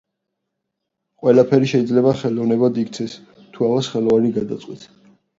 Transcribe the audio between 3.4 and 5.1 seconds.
თუ ამას ხელოვანი გადაწყვეტს.